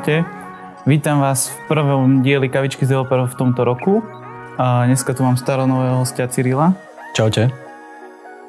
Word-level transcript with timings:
Čaute, 0.00 0.24
vítam 0.88 1.20
vás 1.20 1.52
v 1.52 1.76
prvom 1.76 2.24
dieli 2.24 2.48
Kavičky 2.48 2.88
z 2.88 2.96
developerov 2.96 3.36
v 3.36 3.36
tomto 3.36 3.68
roku. 3.68 4.00
A 4.56 4.88
dneska 4.88 5.12
tu 5.12 5.20
mám 5.20 5.36
starého 5.36 5.68
nového 5.68 6.00
hostia 6.00 6.24
Cyrila. 6.24 6.72
Čaute. 7.12 7.52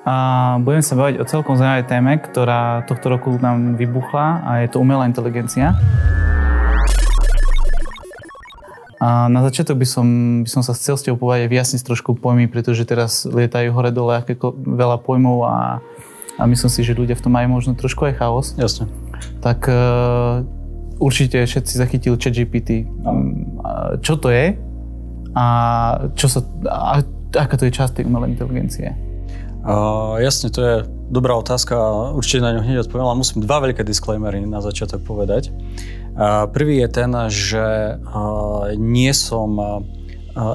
A 0.07 0.15
budem 0.63 0.79
sa 0.79 0.95
baviť 0.95 1.19
o 1.19 1.27
celkom 1.27 1.59
zaujímavej 1.59 1.91
téme, 1.91 2.23
ktorá 2.23 2.87
tohto 2.87 3.11
roku 3.11 3.35
nám 3.35 3.75
vybuchla 3.75 4.47
a 4.47 4.51
je 4.63 4.71
to 4.71 4.79
umelá 4.79 5.03
inteligencia. 5.03 5.75
A 9.03 9.27
na 9.27 9.43
začiatok 9.43 9.75
by 9.75 9.87
som, 9.91 10.07
by 10.47 10.49
som 10.55 10.63
sa 10.63 10.71
chcel 10.71 10.95
s 10.95 11.03
tebou 11.03 11.27
povedať 11.27 11.51
vyjasniť 11.51 11.83
trošku 11.83 12.15
pojmy, 12.15 12.47
pretože 12.47 12.87
teraz 12.87 13.27
lietajú 13.27 13.75
hore-dole 13.75 14.23
veľa 14.55 15.03
pojmov 15.03 15.51
a, 15.51 15.83
a 16.39 16.43
myslím 16.47 16.71
si, 16.71 16.79
že 16.87 16.95
ľudia 16.95 17.19
v 17.19 17.27
tom 17.27 17.35
majú 17.35 17.59
možno 17.59 17.75
trošku 17.75 18.07
aj 18.07 18.23
chaos. 18.23 18.55
Jasne. 18.55 18.87
Tak 19.43 19.67
určite 21.01 21.41
všetci 21.41 21.73
zachytili 21.73 22.13
ChatGPT. 22.13 22.85
Čo 24.05 24.21
to 24.21 24.29
je 24.29 24.53
a, 25.33 25.45
čo 26.13 26.27
sa, 26.29 26.39
a 26.69 27.01
aká 27.33 27.55
to 27.57 27.65
je 27.65 27.73
časť 27.73 27.99
tej 27.99 28.05
umelej 28.05 28.37
inteligencie? 28.37 28.93
Uh, 29.61 30.17
jasne, 30.17 30.49
to 30.49 30.61
je 30.61 30.75
dobrá 31.13 31.37
otázka 31.37 31.77
a 31.77 32.17
určite 32.17 32.41
na 32.41 32.49
ňu 32.57 32.65
hneď 32.65 32.81
odpoviem, 32.81 33.05
ale 33.05 33.21
musím 33.21 33.45
dva 33.45 33.61
veľké 33.61 33.85
disclaimery 33.85 34.41
na 34.41 34.57
začiatok 34.57 35.05
povedať. 35.05 35.53
Uh, 36.17 36.49
prvý 36.49 36.81
je 36.81 36.89
ten, 36.89 37.11
že 37.29 37.65
uh, 38.01 38.73
nie 38.73 39.13
som 39.13 39.53
uh, 39.61 39.85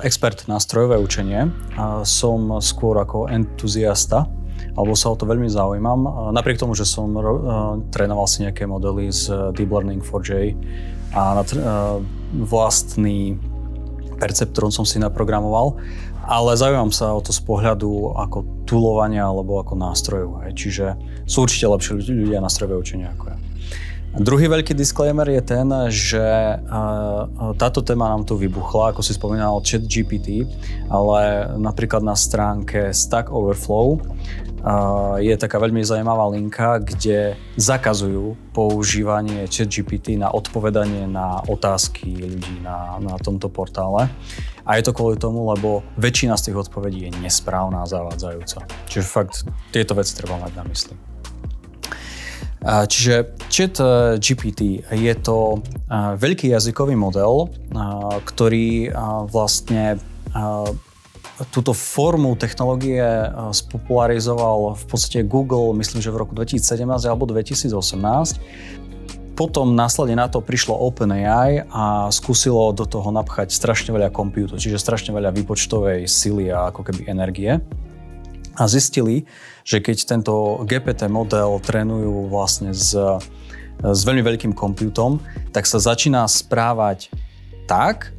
expert 0.02 0.50
na 0.50 0.58
strojové 0.58 0.98
učenie, 0.98 1.46
uh, 1.46 2.02
som 2.02 2.58
skôr 2.58 2.98
ako 2.98 3.30
entuziasta 3.30 4.26
alebo 4.76 4.92
sa 4.92 5.10
o 5.10 5.16
to 5.16 5.24
veľmi 5.24 5.48
zaujímam. 5.48 6.30
Napriek 6.36 6.60
tomu, 6.60 6.76
že 6.76 6.84
som 6.84 7.08
uh, 7.16 7.80
trénoval 7.90 8.28
si 8.28 8.44
nejaké 8.44 8.68
modely 8.68 9.08
z 9.08 9.52
Deep 9.56 9.72
Learning 9.72 10.04
4J 10.04 10.52
a 11.16 11.40
na 11.40 11.42
uh, 11.42 11.98
vlastný 12.44 13.40
perceptron 14.20 14.72
som 14.72 14.84
si 14.84 15.00
naprogramoval, 15.00 15.76
ale 16.24 16.56
zaujímam 16.56 16.92
sa 16.92 17.12
o 17.12 17.20
to 17.20 17.30
z 17.32 17.40
pohľadu 17.44 18.16
ako 18.16 18.66
tulovania 18.68 19.28
alebo 19.28 19.60
ako 19.60 19.76
nástrojov. 19.76 20.44
Čiže 20.52 20.96
sú 21.28 21.44
určite 21.44 21.68
lepšie 21.70 22.00
ľudia 22.00 22.40
na 22.40 22.50
strojové 22.50 22.80
učenie 22.80 23.08
ako 23.12 23.24
ja. 23.32 23.38
Druhý 24.16 24.48
veľký 24.48 24.72
disclaimer 24.72 25.28
je 25.28 25.42
ten, 25.44 25.68
že 25.92 26.24
táto 27.60 27.84
téma 27.84 28.08
nám 28.08 28.24
tu 28.24 28.40
vybuchla, 28.40 28.96
ako 28.96 29.04
si 29.04 29.12
spomínal, 29.12 29.60
chat 29.60 29.84
GPT, 29.84 30.48
ale 30.88 31.52
napríklad 31.60 32.00
na 32.00 32.16
stránke 32.16 32.96
Stack 32.96 33.28
Overflow 33.28 34.00
je 35.22 35.34
taká 35.38 35.62
veľmi 35.62 35.78
zaujímavá 35.86 36.26
linka, 36.34 36.82
kde 36.82 37.38
zakazujú 37.54 38.34
používanie 38.50 39.46
chat 39.46 39.70
GPT 39.70 40.18
na 40.18 40.34
odpovedanie 40.34 41.06
na 41.06 41.38
otázky 41.46 42.10
ľudí 42.18 42.66
na, 42.66 42.98
na 42.98 43.14
tomto 43.22 43.46
portále. 43.46 44.10
A 44.66 44.74
je 44.74 44.82
to 44.82 44.90
kvôli 44.90 45.14
tomu, 45.14 45.46
lebo 45.46 45.86
väčšina 45.94 46.34
z 46.34 46.50
tých 46.50 46.66
odpovedí 46.66 47.06
je 47.06 47.10
nesprávna 47.22 47.86
a 47.86 47.90
zavádzajúca. 47.90 48.66
Čiže 48.90 49.06
fakt 49.06 49.46
tieto 49.70 49.94
veci 49.94 50.18
treba 50.18 50.34
mať 50.42 50.52
na 50.58 50.64
mysli. 50.66 50.94
Čiže 52.66 53.14
chat 53.46 53.78
GPT 54.18 54.82
je 54.90 55.14
to 55.22 55.62
veľký 55.94 56.50
jazykový 56.50 56.98
model, 56.98 57.54
ktorý 58.26 58.90
vlastne 59.30 60.02
túto 61.52 61.76
formu 61.76 62.32
technológie 62.36 63.04
spopularizoval 63.52 64.72
v 64.72 64.84
podstate 64.88 65.20
Google, 65.20 65.76
myslím, 65.76 66.00
že 66.00 66.08
v 66.08 66.24
roku 66.24 66.32
2017 66.32 66.80
alebo 67.04 67.28
2018. 67.28 67.76
Potom 69.36 69.76
následne 69.76 70.16
na 70.16 70.32
to 70.32 70.40
prišlo 70.40 70.72
OpenAI 70.72 71.68
a 71.68 72.08
skúsilo 72.08 72.72
do 72.72 72.88
toho 72.88 73.12
napchať 73.12 73.52
strašne 73.52 73.92
veľa 73.92 74.08
kompútov, 74.08 74.56
čiže 74.56 74.80
strašne 74.80 75.12
veľa 75.12 75.28
výpočtovej 75.36 76.08
sily 76.08 76.48
a 76.48 76.72
ako 76.72 76.88
keby 76.88 77.04
energie 77.04 77.60
a 78.56 78.64
zistili, 78.64 79.28
že 79.60 79.84
keď 79.84 80.16
tento 80.16 80.64
GPT 80.64 81.12
model 81.12 81.60
trénujú 81.60 82.32
vlastne 82.32 82.72
s, 82.72 82.96
s 83.84 84.00
veľmi 84.08 84.24
veľkým 84.24 84.56
kompútom, 84.56 85.20
tak 85.52 85.68
sa 85.68 85.76
začína 85.76 86.24
správať 86.24 87.12
tak, 87.68 88.15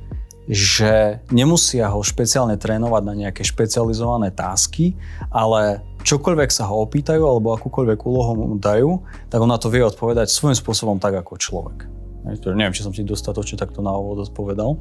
že 0.48 1.20
nemusia 1.28 1.92
ho 1.92 2.00
špeciálne 2.00 2.56
trénovať 2.56 3.04
na 3.04 3.14
nejaké 3.14 3.44
špecializované 3.44 4.32
tásky, 4.32 4.96
ale 5.28 5.84
čokoľvek 6.08 6.50
sa 6.56 6.72
ho 6.72 6.88
opýtajú 6.88 7.20
alebo 7.20 7.52
akúkoľvek 7.52 8.00
úlohu 8.08 8.32
mu 8.40 8.56
dajú, 8.56 9.04
tak 9.28 9.44
on 9.44 9.52
na 9.52 9.60
to 9.60 9.68
vie 9.68 9.84
odpovedať 9.84 10.32
svojím 10.32 10.56
spôsobom 10.56 11.04
tak 11.04 11.20
ako 11.20 11.36
človek. 11.36 11.80
Neviem, 12.28 12.76
či 12.76 12.84
som 12.84 12.96
ti 12.96 13.04
dostatočne 13.04 13.60
takto 13.60 13.84
na 13.84 13.92
úvod 13.92 14.24
odpovedal. 14.28 14.80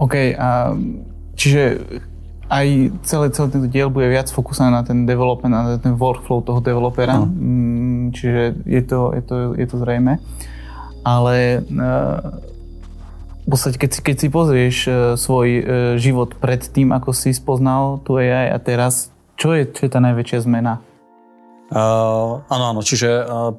OK, 0.00 0.36
a 0.36 0.72
čiže 1.36 1.80
aj 2.52 2.66
celý, 3.04 3.26
celý 3.32 3.48
tento 3.48 3.68
diel 3.68 3.88
bude 3.88 4.12
viac 4.12 4.28
fokusovaný 4.28 4.72
na 4.72 4.84
ten 4.84 4.98
development, 5.08 5.52
na 5.52 5.80
ten 5.80 5.96
workflow 5.96 6.44
toho 6.44 6.60
developera, 6.60 7.20
no. 7.20 8.12
čiže 8.12 8.60
je 8.68 8.82
to, 8.84 9.12
je 9.16 9.22
to, 9.24 9.36
je 9.56 9.66
to 9.68 9.76
zrejme. 9.80 10.20
Ale 11.02 11.64
uh, 11.64 12.52
v 13.42 13.48
podstate, 13.50 13.76
keď 13.78 13.90
si, 13.90 14.00
keď 14.00 14.16
si 14.18 14.28
pozrieš 14.30 14.76
uh, 14.86 14.94
svoj 15.18 15.48
uh, 15.50 15.62
život 15.98 16.38
pred 16.38 16.62
tým, 16.62 16.94
ako 16.94 17.10
si 17.10 17.34
spoznal 17.34 17.98
tu 18.06 18.14
AI 18.14 18.54
a 18.54 18.58
teraz, 18.62 19.10
čo 19.34 19.54
je, 19.58 19.66
čo 19.66 19.86
je 19.86 19.90
tá 19.90 19.98
najväčšia 19.98 20.46
zmena? 20.46 20.78
Uh, 21.72 22.44
áno, 22.46 22.64
áno, 22.76 22.80
čiže 22.84 23.08
uh, 23.24 23.56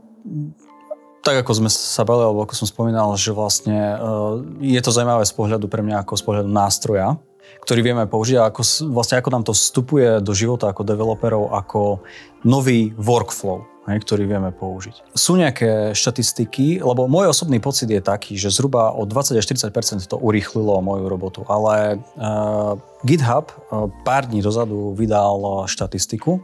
tak 1.24 1.44
ako 1.44 1.52
sme 1.64 1.70
sa 1.72 2.04
bali, 2.08 2.24
alebo 2.24 2.44
ako 2.44 2.54
som 2.56 2.68
spomínal, 2.68 3.12
že 3.20 3.36
vlastne 3.36 3.96
uh, 4.00 4.40
je 4.64 4.80
to 4.80 4.92
zaujímavé 4.92 5.28
z 5.28 5.34
pohľadu 5.36 5.68
pre 5.68 5.84
mňa 5.84 6.04
ako 6.04 6.14
z 6.20 6.24
pohľadu 6.24 6.50
nástroja, 6.52 7.20
ktorý 7.64 7.80
vieme 7.84 8.04
použiť 8.08 8.40
a 8.40 8.48
ako, 8.52 8.62
vlastne 8.92 9.20
ako 9.20 9.30
nám 9.32 9.44
to 9.48 9.56
vstupuje 9.56 10.20
do 10.20 10.32
života 10.36 10.72
ako 10.72 10.88
developerov 10.88 11.52
ako 11.56 12.04
nový 12.44 12.92
workflow, 13.00 13.64
hej, 13.88 13.98
ktorý 14.04 14.24
vieme 14.28 14.52
použiť. 14.52 15.16
Sú 15.16 15.36
nejaké 15.36 15.92
štatistiky, 15.92 16.80
lebo 16.80 17.08
môj 17.12 17.32
osobný 17.32 17.60
pocit 17.60 17.92
je 17.92 18.00
taký, 18.00 18.40
že 18.40 18.54
zhruba 18.54 18.96
o 18.96 19.04
20 19.04 19.40
až 19.40 19.46
40 19.46 20.08
to 20.08 20.16
urýchlilo 20.20 20.80
moju 20.80 21.06
robotu, 21.12 21.42
ale 21.48 22.00
uh, 22.00 22.80
GitHub 23.04 23.52
uh, 23.52 23.92
pár 24.08 24.28
dní 24.28 24.40
dozadu 24.40 24.96
vydal 24.96 25.68
štatistiku, 25.68 26.40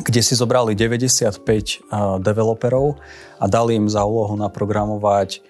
kde 0.00 0.20
si 0.24 0.32
zobrali 0.32 0.72
95 0.72 1.44
uh, 1.44 2.16
developerov 2.22 2.96
a 3.36 3.44
dali 3.44 3.76
im 3.76 3.90
za 3.90 4.06
úlohu 4.06 4.38
naprogramovať 4.38 5.44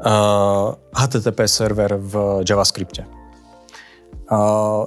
uh, 0.00 0.76
HTTP 0.96 1.44
server 1.44 2.00
v 2.00 2.40
JavaScripte 2.46 3.15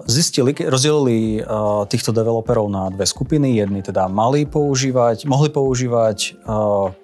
zistili, 0.04 0.52
rozdelili 0.68 1.40
týchto 1.88 2.12
developerov 2.12 2.68
na 2.68 2.92
dve 2.92 3.08
skupiny. 3.08 3.56
Jedni 3.56 3.80
teda 3.80 4.12
mali 4.12 4.44
používať, 4.44 5.24
mohli 5.24 5.48
používať 5.48 6.44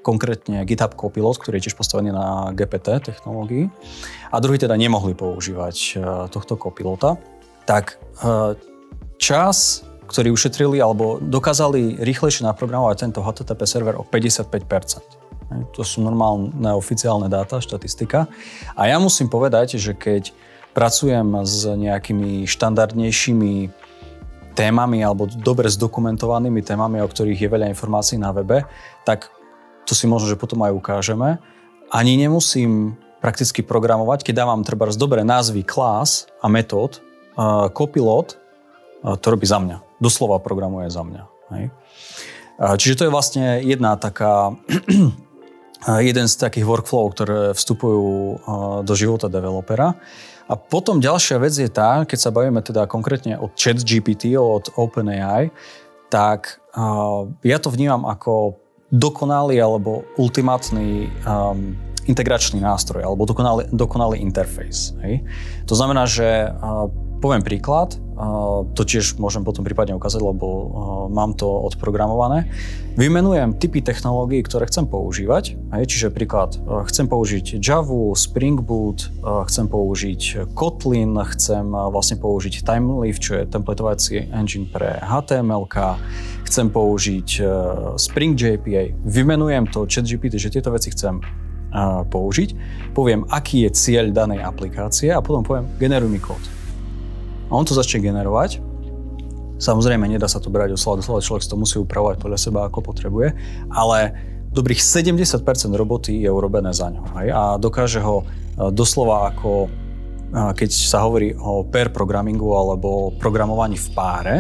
konkrétne 0.04 0.68
GitHub 0.68 1.00
Copilot, 1.00 1.40
ktorý 1.40 1.64
je 1.64 1.72
tiež 1.72 1.80
postavený 1.80 2.12
na 2.12 2.52
GPT 2.52 3.00
technológii 3.00 3.72
a 4.32 4.36
druhý 4.44 4.60
teda 4.60 4.76
nemohli 4.76 5.16
používať 5.16 6.04
tohto 6.28 6.60
Copilota. 6.60 7.16
Tak 7.64 8.04
čas, 9.16 9.88
ktorý 10.12 10.36
ušetrili 10.36 10.84
alebo 10.84 11.24
dokázali 11.24 12.04
rýchlejšie 12.04 12.44
naprogramovať 12.44 13.10
tento 13.10 13.24
HTTP 13.24 13.62
server 13.64 13.96
o 13.96 14.04
55%. 14.04 15.24
To 15.78 15.82
sú 15.86 16.02
normálne 16.02 16.52
oficiálne 16.74 17.30
dáta, 17.32 17.62
štatistika. 17.62 18.28
A 18.74 18.90
ja 18.90 18.98
musím 19.00 19.30
povedať, 19.30 19.78
že 19.80 19.94
keď 19.94 20.36
pracujem 20.76 21.48
s 21.48 21.64
nejakými 21.64 22.44
štandardnejšími 22.44 23.72
témami 24.56 25.00
alebo 25.04 25.28
dobre 25.32 25.72
zdokumentovanými 25.72 26.60
témami, 26.60 27.00
o 27.00 27.08
ktorých 27.08 27.48
je 27.48 27.50
veľa 27.50 27.72
informácií 27.72 28.20
na 28.20 28.36
webe, 28.36 28.68
tak 29.08 29.32
to 29.88 29.96
si 29.96 30.04
možno, 30.06 30.28
že 30.28 30.40
potom 30.40 30.60
aj 30.68 30.76
ukážeme. 30.76 31.40
Ani 31.92 32.20
nemusím 32.20 33.00
prakticky 33.24 33.64
programovať, 33.64 34.28
keď 34.28 34.34
dávam 34.46 34.62
treba 34.68 34.92
dobré 34.92 35.24
názvy 35.24 35.64
klás 35.64 36.28
a 36.44 36.52
metód, 36.52 37.00
uh, 37.40 37.72
copilot 37.72 38.36
uh, 39.02 39.16
to 39.16 39.32
robí 39.32 39.48
za 39.48 39.58
mňa. 39.64 39.80
Doslova 39.98 40.44
programuje 40.44 40.92
za 40.92 41.02
mňa. 41.02 41.24
Hej. 41.56 41.66
Uh, 42.56 42.76
čiže 42.76 43.00
to 43.00 43.06
je 43.08 43.14
vlastne 43.16 43.64
jedna 43.64 43.96
taká 43.96 44.54
jeden 45.86 46.26
z 46.26 46.36
takých 46.36 46.66
workflow, 46.66 47.14
ktoré 47.14 47.54
vstupujú 47.54 48.42
do 48.82 48.94
života 48.98 49.30
developera. 49.30 49.94
A 50.46 50.54
potom 50.54 51.02
ďalšia 51.02 51.42
vec 51.42 51.54
je 51.58 51.70
tá, 51.70 52.06
keď 52.06 52.20
sa 52.22 52.34
bavíme 52.34 52.62
teda 52.62 52.86
konkrétne 52.86 53.38
od 53.42 53.54
chat 53.58 53.82
GPT, 53.82 54.38
od 54.38 54.70
OpenAI, 54.78 55.50
tak 56.10 56.62
ja 57.42 57.58
to 57.58 57.74
vnímam 57.74 58.06
ako 58.06 58.62
dokonalý 58.94 59.58
alebo 59.58 60.06
ultimátny 60.22 61.10
um, 61.26 61.74
integračný 62.06 62.62
nástroj 62.62 63.02
alebo 63.02 63.26
dokonalý, 63.26 63.66
dokonalý 63.74 64.22
interfejs. 64.22 64.94
Hej? 65.02 65.26
To 65.66 65.74
znamená, 65.74 66.06
že 66.06 66.54
uh, 66.54 66.86
poviem 67.18 67.42
príklad, 67.42 67.98
to 68.72 68.82
tiež 68.88 69.20
môžem 69.20 69.44
potom 69.44 69.68
prípadne 69.68 69.92
ukázať, 70.00 70.24
lebo 70.24 70.48
mám 71.12 71.36
to 71.36 71.52
odprogramované. 71.52 72.48
Vymenujem 72.96 73.60
typy 73.60 73.84
technológií, 73.84 74.40
ktoré 74.40 74.72
chcem 74.72 74.88
používať. 74.88 75.60
Čiže 75.84 76.16
príklad, 76.16 76.56
chcem 76.88 77.12
použiť 77.12 77.60
Java, 77.60 78.16
Spring 78.16 78.64
Boot, 78.64 79.12
chcem 79.52 79.68
použiť 79.68 80.48
Kotlin, 80.56 81.20
chcem 81.36 81.68
vlastne 81.92 82.16
použiť 82.16 82.64
Timeleaf, 82.64 83.20
čo 83.20 83.36
je 83.36 83.44
templatovací 83.52 84.32
engine 84.32 84.72
pre 84.72 84.96
HTML, 85.04 85.68
chcem 86.48 86.72
použiť 86.72 87.30
Spring 88.00 88.40
JPA. 88.40 88.96
Vymenujem 89.04 89.68
to 89.68 89.84
ChatGPT, 89.84 90.40
že 90.40 90.56
tieto 90.56 90.72
veci 90.72 90.96
chcem 90.96 91.20
použiť, 92.08 92.50
poviem, 92.96 93.28
aký 93.28 93.68
je 93.68 93.76
cieľ 93.76 94.08
danej 94.16 94.40
aplikácie 94.48 95.12
a 95.12 95.20
potom 95.20 95.44
poviem, 95.44 95.68
generuj 95.76 96.08
mi 96.08 96.24
kód. 96.24 96.55
A 97.48 97.52
on 97.54 97.66
to 97.66 97.78
začne 97.78 98.02
generovať. 98.02 98.62
Samozrejme, 99.56 100.06
nedá 100.12 100.28
sa 100.28 100.44
to 100.44 100.52
brať 100.52 100.76
od 100.76 100.80
slova 100.82 101.00
do 101.00 101.04
slova, 101.06 101.24
človek 101.24 101.48
to 101.48 101.56
musí 101.56 101.80
upravovať 101.80 102.20
podľa 102.20 102.40
seba, 102.40 102.68
ako 102.68 102.84
potrebuje, 102.84 103.32
ale 103.72 104.12
dobrých 104.52 104.84
70% 104.84 105.32
roboty 105.76 106.24
je 106.24 106.30
urobené 106.32 106.76
za 106.76 106.92
ňo. 106.92 107.04
Hej? 107.20 107.28
A 107.32 107.42
dokáže 107.56 108.04
ho 108.04 108.24
e, 108.24 108.26
doslova 108.72 109.32
ako, 109.32 109.72
keď 110.32 110.70
sa 110.72 111.08
hovorí 111.08 111.32
o 111.36 111.64
pair 111.64 111.92
programmingu 111.92 112.52
alebo 112.52 113.16
programovaní 113.16 113.80
v 113.80 113.90
páre, 113.96 114.36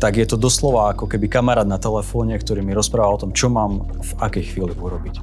tak 0.00 0.20
je 0.20 0.26
to 0.28 0.36
doslova 0.36 0.92
ako 0.92 1.08
keby 1.08 1.32
kamarát 1.32 1.64
na 1.64 1.80
telefóne, 1.80 2.36
ktorý 2.36 2.60
mi 2.60 2.76
rozpráva 2.76 3.16
o 3.16 3.20
tom, 3.20 3.32
čo 3.32 3.48
mám 3.48 3.88
v 3.88 4.12
akej 4.20 4.52
chvíli 4.52 4.72
urobiť. 4.76 5.20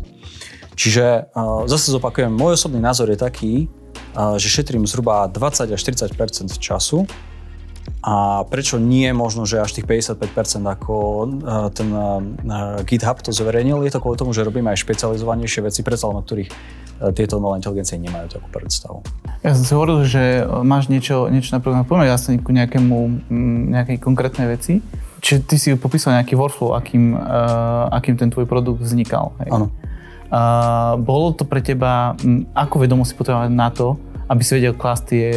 Čiže 0.74 1.30
uh, 1.38 1.70
zase 1.70 1.94
zopakujem, 1.94 2.34
môj 2.34 2.58
osobný 2.58 2.82
názor 2.82 3.12
je 3.14 3.20
taký, 3.20 3.70
že 4.14 4.48
šetrím 4.48 4.84
zhruba 4.88 5.28
20 5.28 5.72
až 5.72 5.80
40% 5.80 6.60
času 6.60 7.08
a 8.02 8.42
prečo 8.50 8.82
nie 8.82 9.14
možno, 9.14 9.46
že 9.46 9.62
až 9.62 9.78
tých 9.78 9.86
55% 9.86 10.26
ako 10.66 10.96
ten 11.74 11.90
GitHub 12.86 13.22
to 13.22 13.30
zverejnil, 13.30 13.86
je 13.86 13.94
to 13.94 14.02
kvôli 14.02 14.18
tomu, 14.18 14.34
že 14.34 14.42
robíme 14.42 14.74
aj 14.74 14.82
špecializovanejšie 14.82 15.62
veci, 15.70 15.86
predsa 15.86 16.10
na 16.10 16.26
ktorých 16.26 16.50
uh, 16.50 17.14
tieto 17.14 17.38
umelé 17.38 17.62
inteligencie 17.62 18.02
nemajú 18.02 18.42
takú 18.42 18.48
predstavu. 18.50 19.06
Ja 19.46 19.54
som 19.54 19.66
si 19.66 19.74
hovoril, 19.78 20.06
že 20.06 20.46
máš 20.66 20.90
niečo, 20.90 21.30
niečo 21.30 21.54
napríklad 21.54 21.86
poďme 21.86 22.10
jasne 22.10 22.42
ku 22.42 22.50
nejakému, 22.50 23.30
nejakej 23.70 23.98
konkrétnej 24.02 24.50
veci. 24.50 24.82
Čiže 25.22 25.38
ty 25.46 25.56
si 25.62 25.68
popísal 25.78 26.18
nejaký 26.18 26.34
workflow, 26.34 26.74
akým, 26.74 27.14
uh, 27.14 27.86
akým 27.94 28.18
ten 28.18 28.34
tvoj 28.34 28.50
produkt 28.50 28.82
vznikal. 28.82 29.38
Áno. 29.46 29.70
Bolo 31.04 31.36
to 31.36 31.44
pre 31.44 31.60
teba, 31.60 32.16
ako 32.56 32.88
vedomo 32.88 33.04
si 33.04 33.12
potrebovať 33.20 33.52
na 33.52 33.68
to, 33.68 34.00
aby 34.32 34.42
si 34.48 34.56
vedel 34.56 34.72
klásť 34.72 35.04
tie 35.12 35.28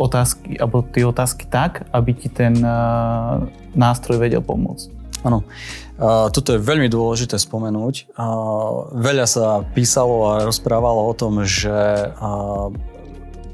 otázky, 0.00 0.56
alebo 0.56 0.80
tie 0.80 1.04
otázky 1.04 1.44
tak, 1.44 1.84
aby 1.92 2.16
ti 2.16 2.32
ten 2.32 2.56
uh, 2.64 3.44
nástroj 3.76 4.16
vedel 4.16 4.40
pomôcť? 4.40 4.88
Áno. 5.28 5.44
Uh, 6.00 6.32
toto 6.32 6.56
je 6.56 6.64
veľmi 6.64 6.88
dôležité 6.88 7.36
spomenúť. 7.36 8.16
Uh, 8.16 8.88
veľa 8.96 9.28
sa 9.28 9.60
písalo 9.76 10.32
a 10.32 10.48
rozprávalo 10.48 11.04
o 11.04 11.12
tom, 11.12 11.44
že 11.44 11.68
uh, 12.16 12.72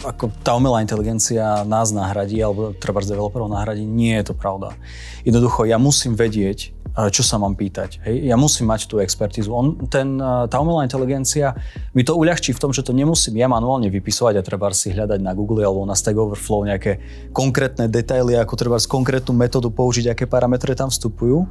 ako 0.06 0.30
tá 0.46 0.54
umelá 0.54 0.78
inteligencia 0.86 1.66
nás 1.66 1.90
nahradí, 1.90 2.38
alebo 2.38 2.70
treba 2.78 3.02
z 3.02 3.10
developerov 3.10 3.50
nahradí, 3.50 3.82
nie 3.82 4.14
je 4.22 4.30
to 4.30 4.34
pravda. 4.38 4.78
Jednoducho, 5.26 5.66
ja 5.66 5.82
musím 5.82 6.14
vedieť, 6.14 6.75
čo 7.12 7.20
sa 7.20 7.36
mám 7.36 7.52
pýtať. 7.52 8.00
Hej? 8.08 8.32
Ja 8.32 8.40
musím 8.40 8.72
mať 8.72 8.88
tú 8.88 8.96
expertízu. 9.04 9.52
On, 9.52 9.76
ten, 9.86 10.16
tá 10.20 10.56
umelá 10.56 10.80
inteligencia 10.80 11.52
mi 11.92 12.00
to 12.00 12.16
uľahčí 12.16 12.56
v 12.56 12.60
tom, 12.62 12.72
že 12.72 12.80
to 12.80 12.96
nemusím 12.96 13.36
ja 13.36 13.44
manuálne 13.46 13.92
vypisovať 13.92 14.40
a 14.40 14.46
treba 14.46 14.72
si 14.72 14.96
hľadať 14.96 15.20
na 15.20 15.36
Google 15.36 15.60
alebo 15.60 15.84
na 15.84 15.92
Stack 15.92 16.16
Overflow 16.16 16.64
nejaké 16.64 16.98
konkrétne 17.36 17.84
detaily, 17.92 18.40
ako 18.40 18.54
treba 18.56 18.80
konkrétnu 18.80 19.36
metódu 19.36 19.68
použiť, 19.68 20.16
aké 20.16 20.24
parametre 20.24 20.72
tam 20.72 20.88
vstupujú, 20.88 21.44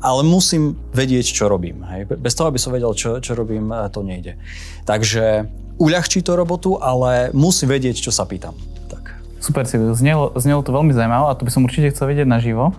ale 0.00 0.20
musím 0.24 0.80
vedieť, 0.96 1.28
čo 1.28 1.44
robím. 1.52 1.84
Hej? 1.92 2.08
Bez 2.16 2.32
toho, 2.32 2.48
aby 2.48 2.56
som 2.56 2.72
vedel, 2.72 2.96
čo, 2.96 3.20
čo 3.20 3.36
robím, 3.36 3.68
to 3.92 4.00
nejde. 4.00 4.40
Takže 4.88 5.44
uľahčí 5.76 6.24
to 6.24 6.32
robotu, 6.40 6.80
ale 6.80 7.28
musím 7.36 7.68
vedieť, 7.68 8.00
čo 8.00 8.08
sa 8.08 8.24
pýtam. 8.24 8.56
Super, 9.36 9.62
si 9.68 9.78
znelo, 9.78 10.32
znelo 10.34 10.64
to 10.64 10.74
veľmi 10.74 10.90
zaujímavé 10.90 11.30
a 11.30 11.38
to 11.38 11.46
by 11.46 11.52
som 11.54 11.62
určite 11.62 11.94
chcel 11.94 12.10
vedieť 12.10 12.26
naživo. 12.26 12.74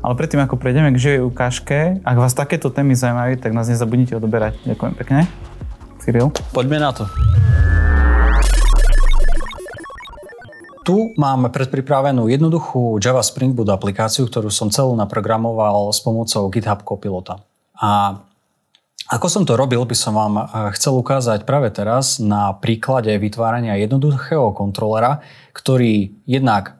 Ale 0.00 0.16
predtým, 0.16 0.40
ako 0.40 0.56
prejdeme 0.56 0.96
k 0.96 1.02
živej 1.02 1.28
ukážke, 1.28 2.00
ak 2.00 2.16
vás 2.16 2.32
takéto 2.32 2.72
témy 2.72 2.96
zaujímajú, 2.96 3.36
tak 3.36 3.52
nás 3.52 3.68
nezabudnite 3.68 4.16
odoberať. 4.16 4.56
Ďakujem 4.64 4.94
pekne. 4.96 5.28
Cyril. 6.00 6.32
Poďme 6.56 6.80
na 6.80 6.88
to. 6.96 7.04
Tu 10.88 11.12
mám 11.20 11.44
predpripravenú 11.52 12.32
jednoduchú 12.32 12.96
Java 12.96 13.20
Spring 13.20 13.52
Boot 13.52 13.68
aplikáciu, 13.68 14.24
ktorú 14.24 14.48
som 14.48 14.72
celú 14.72 14.96
naprogramoval 14.96 15.92
s 15.92 16.00
pomocou 16.00 16.48
GitHub 16.48 16.80
Copilota. 16.80 17.44
A 17.76 18.24
ako 19.12 19.26
som 19.28 19.44
to 19.44 19.60
robil, 19.60 19.84
by 19.84 19.92
som 19.92 20.16
vám 20.16 20.34
eh, 20.40 20.44
chcel 20.80 20.96
ukázať 20.96 21.44
práve 21.44 21.68
teraz 21.76 22.16
na 22.16 22.56
príklade 22.56 23.12
vytvárania 23.20 23.76
jednoduchého 23.76 24.56
kontrolera, 24.56 25.20
ktorý 25.52 26.16
jednak 26.24 26.79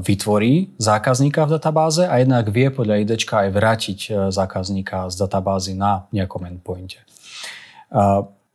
vytvorí 0.00 0.74
zákazníka 0.80 1.44
v 1.44 1.60
databáze 1.60 2.08
a 2.08 2.18
jednak 2.18 2.48
vie 2.48 2.68
podľa 2.72 3.04
ID 3.04 3.12
aj 3.26 3.48
vrátiť 3.52 3.98
e, 4.08 4.10
zákazníka 4.32 5.12
z 5.12 5.14
databázy 5.18 5.72
na 5.76 6.08
nejakom 6.14 6.44
endpointe. 6.48 7.00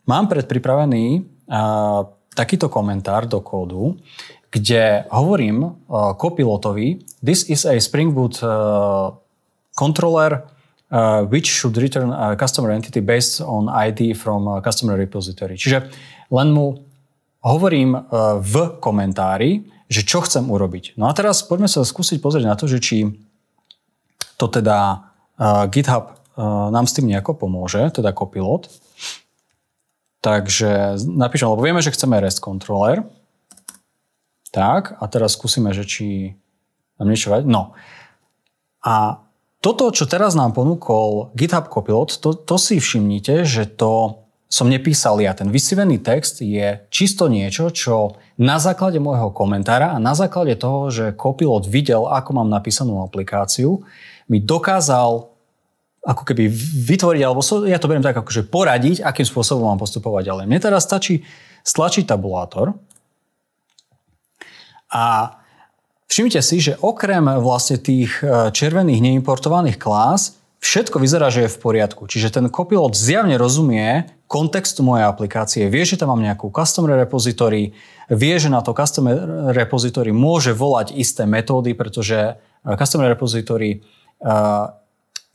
Mám 0.05 0.29
predpripravený 0.29 1.25
takýto 2.37 2.69
komentár 2.69 3.25
do 3.25 3.41
kódu, 3.41 3.97
kde 4.53 5.09
hovorím 5.09 5.73
copilotovi 6.21 7.01
This 7.17 7.49
is 7.49 7.65
a 7.65 7.73
Spring 7.81 8.13
Boot 8.13 8.37
e, 8.37 8.45
controller 9.73 10.53
uh, 10.93 11.25
which 11.25 11.49
should 11.49 11.75
return 11.77 12.13
a 12.13 12.35
customer 12.35 12.71
entity 12.71 13.01
based 13.01 13.41
on 13.41 13.69
ID 13.69 14.13
from 14.13 14.47
a 14.47 14.61
customer 14.61 14.93
repository. 14.93 15.57
Čiže 15.57 15.89
len 16.29 16.53
mu 16.53 16.77
hovorím 17.43 17.97
uh, 17.97 18.37
v 18.39 18.77
komentári, 18.79 19.65
že 19.93 20.01
čo 20.01 20.25
chcem 20.25 20.49
urobiť. 20.49 20.97
No 20.97 21.05
a 21.05 21.13
teraz 21.13 21.45
poďme 21.45 21.69
sa 21.69 21.85
skúsiť 21.85 22.17
pozrieť 22.17 22.49
na 22.49 22.57
to, 22.57 22.65
že 22.65 22.81
či 22.81 23.13
to 24.41 24.49
teda 24.49 25.05
uh, 25.37 25.69
GitHub 25.69 26.17
uh, 26.33 26.73
nám 26.73 26.89
s 26.89 26.97
tým 26.97 27.13
nejako 27.13 27.37
pomôže, 27.37 27.85
teda 27.93 28.09
Copilot. 28.09 28.73
Takže 30.25 30.97
napíšem, 31.03 31.51
lebo 31.51 31.61
vieme, 31.61 31.83
že 31.83 31.93
chceme 31.93 32.17
REST 32.17 32.41
controller. 32.41 33.05
Tak, 34.49 34.97
a 34.97 35.05
teraz 35.05 35.37
skúsime, 35.37 35.75
že 35.75 35.85
či 35.85 36.33
nám 36.97 37.11
niečo 37.13 37.29
vadí. 37.29 37.45
No. 37.45 37.77
A 38.81 39.21
toto, 39.63 39.91
čo 39.93 40.09
teraz 40.09 40.33
nám 40.33 40.57
ponúkol 40.57 41.31
GitHub 41.37 41.69
Copilot, 41.69 42.17
to, 42.17 42.33
to 42.33 42.55
si 42.57 42.81
všimnite, 42.81 43.45
že 43.45 43.69
to 43.69 44.22
som 44.53 44.69
nepísal 44.69 45.17
ja. 45.17 45.33
Ten 45.33 45.49
vysivený 45.49 45.97
text 46.05 46.45
je 46.45 46.85
čisto 46.93 47.25
niečo, 47.25 47.73
čo 47.73 48.21
na 48.37 48.61
základe 48.61 49.01
môjho 49.01 49.33
komentára 49.33 49.97
a 49.97 49.97
na 49.97 50.13
základe 50.13 50.53
toho, 50.61 50.93
že 50.93 51.17
Copilot 51.17 51.65
videl, 51.65 52.05
ako 52.05 52.37
mám 52.37 52.53
napísanú 52.53 53.01
aplikáciu, 53.01 53.81
mi 54.29 54.37
dokázal 54.37 55.33
ako 56.05 56.21
keby 56.21 56.53
vytvoriť, 56.85 57.21
alebo 57.25 57.41
ja 57.65 57.81
to 57.81 57.89
beriem 57.89 58.05
tak, 58.05 58.13
akože 58.13 58.45
poradiť, 58.45 59.01
akým 59.01 59.25
spôsobom 59.25 59.73
mám 59.73 59.81
postupovať 59.81 60.29
ďalej. 60.29 60.45
Mne 60.45 60.59
teraz 60.61 60.85
stačí 60.85 61.25
stlačiť 61.65 62.05
tabulátor 62.05 62.77
a 64.93 65.33
všimnite 66.11 66.43
si, 66.45 66.61
že 66.61 66.77
okrem 66.77 67.25
vlastne 67.41 67.81
tých 67.81 68.21
e, 68.21 68.53
červených 68.53 69.01
neimportovaných 69.01 69.81
klás, 69.81 70.37
všetko 70.61 70.99
vyzerá, 70.99 71.31
že 71.33 71.47
je 71.47 71.53
v 71.55 71.61
poriadku. 71.63 72.05
Čiže 72.05 72.37
ten 72.37 72.45
copilot 72.51 72.93
zjavne 72.93 73.39
rozumie 73.39 74.11
kontextu 74.33 74.81
mojej 74.81 75.05
aplikácie, 75.05 75.69
vie, 75.69 75.85
že 75.85 76.01
tam 76.01 76.09
mám 76.09 76.25
nejakú 76.25 76.49
customer 76.49 76.97
repository, 77.05 77.69
vie, 78.09 78.33
že 78.41 78.49
na 78.49 78.65
to 78.65 78.73
customer 78.73 79.13
repository 79.53 80.09
môže 80.09 80.57
volať 80.57 80.97
isté 80.97 81.29
metódy, 81.29 81.77
pretože 81.77 82.17
eh, 82.17 82.73
customer 82.73 83.13
repository 83.13 83.77
uh, 84.25 84.73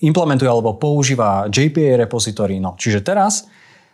implementuje 0.03 0.51
alebo 0.51 0.75
používa 0.75 1.47
JPA 1.47 1.95
repository. 2.03 2.59
No, 2.59 2.75
čiže 2.75 3.07
teraz 3.07 3.47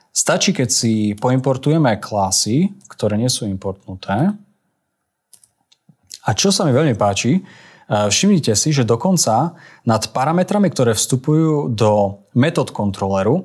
stačí, 0.09 0.57
keď 0.57 0.69
si 0.73 1.13
poimportujeme 1.13 2.01
klasy, 2.01 2.73
ktoré 2.89 3.21
nie 3.21 3.29
sú 3.29 3.45
importnuté. 3.45 4.33
A 6.25 6.31
čo 6.33 6.49
sa 6.49 6.65
mi 6.65 6.73
veľmi 6.73 6.97
páči, 6.97 7.45
Eh, 7.85 8.09
všimnite 8.09 8.57
si, 8.57 8.73
že 8.73 8.89
dokonca 8.89 9.53
nad 9.85 10.03
parametrami, 10.09 10.73
ktoré 10.73 10.97
vstupujú 10.97 11.69
do 11.69 12.25
metód 12.33 12.73
kontroleru, 12.73 13.45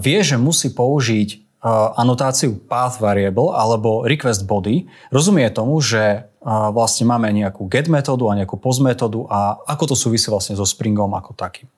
vie, 0.00 0.18
že 0.24 0.40
musí 0.40 0.72
použiť 0.72 1.60
anotáciu 2.00 2.56
path 2.56 2.96
variable 2.96 3.52
alebo 3.52 4.08
request 4.08 4.48
body. 4.48 4.88
Rozumie 5.12 5.44
tomu, 5.52 5.76
že 5.84 6.24
vlastne 6.72 7.04
máme 7.04 7.28
nejakú 7.36 7.68
get 7.68 7.84
metódu 7.84 8.32
a 8.32 8.36
nejakú 8.40 8.56
post 8.56 8.80
metódu 8.80 9.28
a 9.28 9.60
ako 9.68 9.92
to 9.92 9.96
súvisí 9.96 10.32
vlastne 10.32 10.56
so 10.56 10.64
Springom 10.64 11.12
ako 11.12 11.36
takým. 11.36 11.68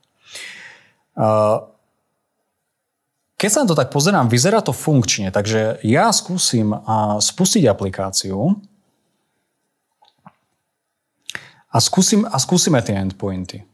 Keď 3.36 3.48
sa 3.50 3.66
na 3.66 3.68
to 3.68 3.74
tak 3.74 3.90
pozerám, 3.90 4.30
vyzerá 4.30 4.62
to 4.62 4.70
funkčne, 4.70 5.34
takže 5.34 5.82
ja 5.82 6.14
skúsim 6.14 6.70
spustiť 7.18 7.66
aplikáciu 7.66 8.62
A, 11.72 11.80
skúsim, 11.80 12.28
a 12.28 12.36
skúsime 12.36 12.84
tie 12.84 13.00
endpointy. 13.00 13.64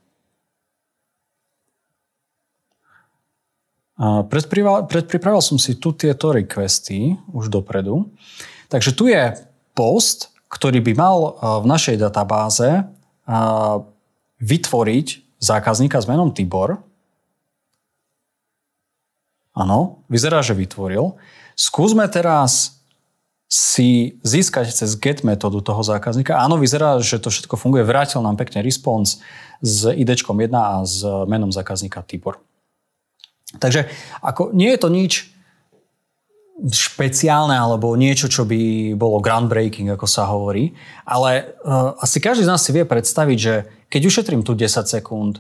Predpripravil 3.98 5.42
som 5.42 5.58
si 5.58 5.74
tu 5.74 5.90
tieto 5.90 6.30
requesty 6.30 7.18
už 7.34 7.50
dopredu. 7.50 8.06
Takže 8.70 8.94
tu 8.94 9.10
je 9.10 9.34
post, 9.74 10.30
ktorý 10.46 10.78
by 10.80 10.92
mal 10.94 11.16
v 11.62 11.66
našej 11.66 11.98
databáze 11.98 12.86
vytvoriť 14.38 15.06
zákazníka 15.42 15.98
s 15.98 16.06
menom 16.06 16.30
Tibor. 16.30 16.78
Áno, 19.58 20.06
vyzerá, 20.06 20.46
že 20.46 20.54
vytvoril. 20.54 21.18
Skúsme 21.58 22.06
teraz 22.06 22.78
si 23.50 24.20
získať 24.22 24.70
cez 24.70 24.94
get 24.94 25.26
metódu 25.26 25.58
toho 25.58 25.82
zákazníka. 25.82 26.38
Áno, 26.38 26.54
vyzerá, 26.60 27.02
že 27.02 27.18
to 27.18 27.34
všetko 27.34 27.58
funguje. 27.58 27.82
Vrátil 27.82 28.22
nám 28.22 28.38
pekne 28.38 28.62
response 28.62 29.18
s 29.58 29.90
ID1 29.90 30.54
a 30.54 30.86
s 30.86 31.02
menom 31.26 31.50
zákazníka 31.50 32.06
Tibor. 32.06 32.38
Takže 33.56 33.88
ako, 34.20 34.52
nie 34.52 34.68
je 34.76 34.80
to 34.80 34.88
nič 34.92 35.12
špeciálne 36.58 37.54
alebo 37.54 37.94
niečo, 37.94 38.26
čo 38.26 38.42
by 38.42 38.92
bolo 38.98 39.22
groundbreaking, 39.22 39.94
ako 39.94 40.06
sa 40.10 40.26
hovorí, 40.26 40.74
ale 41.06 41.54
uh, 41.62 41.94
asi 42.02 42.18
každý 42.18 42.44
z 42.44 42.50
nás 42.50 42.60
si 42.66 42.74
vie 42.74 42.82
predstaviť, 42.82 43.38
že 43.38 43.54
keď 43.86 44.00
ušetrím 44.04 44.42
tu 44.42 44.58
10 44.58 44.84
sekúnd, 44.84 45.38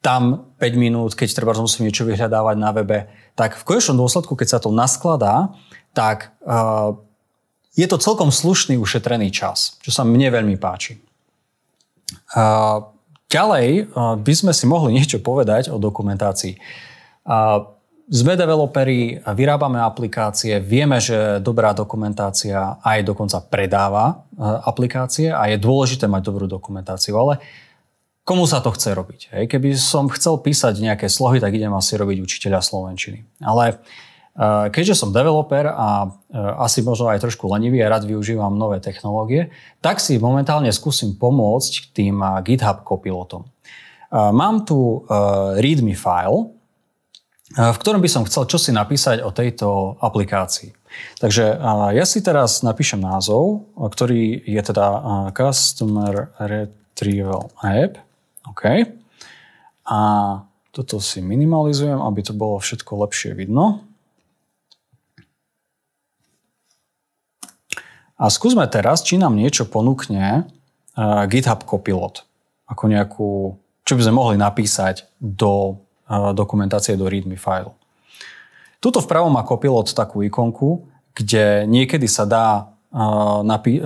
tam 0.00 0.54
5 0.56 0.72
minút, 0.78 1.12
keď 1.12 1.36
treba 1.36 1.52
musím 1.58 1.90
niečo 1.90 2.06
vyhľadávať 2.08 2.56
na 2.56 2.70
webe, 2.72 3.10
tak 3.36 3.60
v 3.60 3.66
konečnom 3.66 3.98
dôsledku, 3.98 4.38
keď 4.38 4.48
sa 4.56 4.58
to 4.62 4.72
naskladá, 4.72 5.52
tak 5.92 6.32
uh, 6.48 6.96
je 7.76 7.86
to 7.86 8.00
celkom 8.00 8.32
slušný 8.32 8.80
ušetrený 8.80 9.28
čas, 9.30 9.76
čo 9.84 9.92
sa 9.92 10.02
mne 10.02 10.32
veľmi 10.32 10.56
páči. 10.56 10.96
Uh, 12.32 12.88
ďalej 13.28 13.92
uh, 13.92 14.16
by 14.16 14.32
sme 14.32 14.52
si 14.56 14.64
mohli 14.64 14.96
niečo 14.96 15.20
povedať 15.20 15.68
o 15.68 15.76
dokumentácii. 15.76 16.56
Sme 18.08 18.40
developeri, 18.40 19.20
vyrábame 19.20 19.84
aplikácie, 19.84 20.64
vieme, 20.64 20.96
že 20.96 21.44
dobrá 21.44 21.76
dokumentácia 21.76 22.80
aj 22.80 23.04
dokonca 23.04 23.36
predáva 23.44 24.24
e, 24.32 24.48
aplikácie 24.64 25.28
a 25.28 25.44
je 25.52 25.60
dôležité 25.60 26.08
mať 26.08 26.24
dobrú 26.24 26.48
dokumentáciu, 26.48 27.20
ale 27.20 27.36
komu 28.24 28.48
sa 28.48 28.64
to 28.64 28.72
chce 28.72 28.96
robiť? 28.96 29.20
Hej? 29.36 29.44
Keby 29.52 29.76
som 29.76 30.08
chcel 30.08 30.40
písať 30.40 30.80
nejaké 30.80 31.04
slohy, 31.12 31.36
tak 31.36 31.52
idem 31.52 31.68
asi 31.76 32.00
robiť 32.00 32.24
učiteľa 32.24 32.64
slovenčiny. 32.64 33.28
Ale 33.44 33.76
e, 33.76 34.72
keďže 34.72 34.96
som 34.96 35.12
developer 35.12 35.68
a 35.68 36.08
e, 36.32 36.32
asi 36.64 36.80
možno 36.80 37.12
aj 37.12 37.20
trošku 37.20 37.44
lenivý 37.44 37.84
a 37.84 37.92
rád 37.92 38.08
využívam 38.08 38.56
nové 38.56 38.80
technológie, 38.80 39.52
tak 39.84 40.00
si 40.00 40.16
momentálne 40.16 40.72
skúsim 40.72 41.12
pomôcť 41.12 41.92
tým 41.92 42.24
GitHub 42.40 42.88
copilotom. 42.88 43.44
Mám 44.08 44.64
tu 44.64 45.04
readme 45.60 45.92
file, 45.92 46.56
v 47.56 47.78
ktorom 47.80 48.04
by 48.04 48.10
som 48.12 48.28
chcel 48.28 48.44
čosi 48.44 48.76
napísať 48.76 49.24
o 49.24 49.32
tejto 49.32 49.96
aplikácii. 50.04 50.76
Takže 51.16 51.56
ja 51.96 52.04
si 52.04 52.20
teraz 52.20 52.60
napíšem 52.60 53.00
názov, 53.00 53.64
ktorý 53.76 54.44
je 54.44 54.60
teda 54.60 54.86
Customer 55.32 56.28
Retrieval 56.36 57.48
App. 57.64 57.96
OK. 58.52 58.84
A 59.88 60.00
toto 60.68 61.00
si 61.00 61.24
minimalizujem, 61.24 61.96
aby 61.96 62.20
to 62.20 62.36
bolo 62.36 62.60
všetko 62.60 63.08
lepšie 63.08 63.32
vidno. 63.32 63.80
A 68.18 68.28
skúsme 68.28 68.66
teraz, 68.68 69.00
či 69.00 69.16
nám 69.16 69.38
niečo 69.38 69.64
ponúkne 69.64 70.50
GitHub 71.30 71.64
Copilot. 71.64 72.26
Ako 72.68 72.84
nejakú, 72.90 73.56
čo 73.86 73.92
by 73.96 74.02
sme 74.04 74.18
mohli 74.18 74.36
napísať 74.36 75.08
do 75.16 75.80
dokumentácie 76.32 76.96
do 76.96 77.04
readme 77.04 77.36
file. 77.36 77.76
Tuto 78.80 79.04
vpravo 79.04 79.28
má 79.28 79.44
Copilot 79.44 79.92
takú 79.92 80.24
ikonku, 80.24 80.88
kde 81.12 81.68
niekedy 81.68 82.08
sa 82.08 82.24
dá 82.24 82.72
napí- 83.44 83.82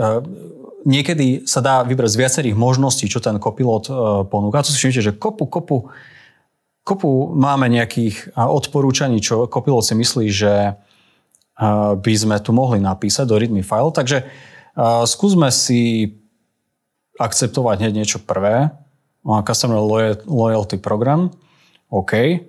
niekedy 0.87 1.49
sa 1.49 1.64
dá 1.64 1.83
vybrať 1.83 2.11
z 2.12 2.21
viacerých 2.21 2.57
možností, 2.59 3.11
čo 3.11 3.19
ten 3.19 3.41
Copilot 3.43 3.91
ponúka. 4.31 4.62
To 4.62 4.71
si 4.71 4.79
všimnite, 4.79 5.02
že 5.02 5.17
kopu, 5.17 5.49
kopu, 5.49 5.88
kopu 6.85 7.11
máme 7.35 7.73
nejakých 7.73 8.37
odporúčaní, 8.37 9.19
čo 9.23 9.49
Copilot 9.49 9.83
si 9.83 9.95
myslí, 9.97 10.26
že 10.29 10.76
by 11.97 12.14
sme 12.17 12.37
tu 12.43 12.50
mohli 12.52 12.83
napísať 12.83 13.25
do 13.29 13.38
readme 13.38 13.62
file. 13.64 13.95
Takže 13.95 14.29
skúsme 15.07 15.49
si 15.55 16.12
akceptovať 17.17 17.76
hneď 17.81 17.93
niečo 18.02 18.19
prvé. 18.21 18.73
Customer 19.23 19.79
Loyalty 20.26 20.76
Program. 20.83 21.31
OK, 21.93 22.41